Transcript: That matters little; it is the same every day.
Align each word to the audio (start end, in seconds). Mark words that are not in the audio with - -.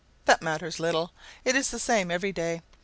That 0.25 0.41
matters 0.41 0.79
little; 0.79 1.11
it 1.45 1.55
is 1.55 1.69
the 1.69 1.77
same 1.77 2.09
every 2.09 2.31
day. 2.31 2.63